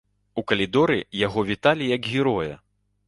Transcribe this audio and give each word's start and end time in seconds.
У 0.41 0.43
калідоры 0.51 0.95
яго 1.27 1.45
віталі 1.53 1.91
як 1.95 2.11
героя. 2.15 2.55